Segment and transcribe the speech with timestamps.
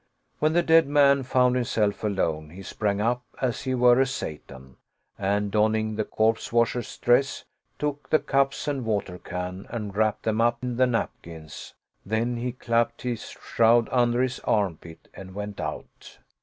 [0.39, 4.77] When the dead man found himself alone, he sprang up, as he were a Satan;
[5.15, 7.45] and, donning the corpse washer's dress,
[7.77, 12.51] took the cups and water can and wrapped them up in the napkins; then he
[12.51, 16.17] clapped his shroud under his armpit and went out.